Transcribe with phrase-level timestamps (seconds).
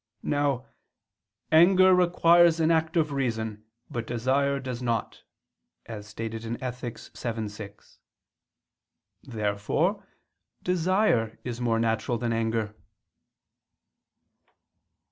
[0.23, 0.65] Now
[1.51, 5.21] "anger requires an act of reason, but desire does not,"
[5.85, 6.97] as stated in Ethic.
[7.15, 7.99] vii, 6.
[9.21, 10.03] Therefore
[10.63, 12.75] desire is more natural than anger.